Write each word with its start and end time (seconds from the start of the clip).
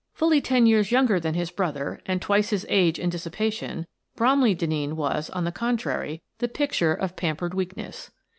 Fully 0.15 0.41
ten 0.41 0.65
years 0.65 0.89
younger 0.91 1.19
than 1.19 1.35
his 1.35 1.51
brother, 1.51 2.01
and 2.07 2.19
twice 2.19 2.49
his 2.49 2.65
age 2.69 2.97
in 2.97 3.11
dissipation, 3.11 3.85
Bromley 4.15 4.55
Denneen 4.55 4.93
was, 4.95 5.29
on 5.29 5.43
the 5.43 5.51
contrary, 5.51 6.23
the 6.39 6.47
picture 6.47 6.95
of 6.95 7.15
pampered 7.15 7.53
weakness. 7.53 8.09